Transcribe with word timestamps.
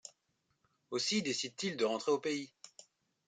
Aussi 0.89 1.21
décide-t-il 1.21 1.77
de 1.77 1.85
rentrer 1.85 2.11
au 2.11 2.17
pays. 2.17 2.51